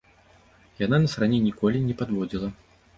[0.85, 2.55] Яна нас раней ніколі не падводзіла.